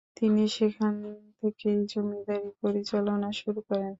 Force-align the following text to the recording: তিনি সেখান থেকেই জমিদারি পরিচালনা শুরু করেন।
তিনি 0.17 0.43
সেখান 0.57 0.93
থেকেই 1.37 1.79
জমিদারি 1.91 2.49
পরিচালনা 2.61 3.29
শুরু 3.39 3.59
করেন। 3.67 3.89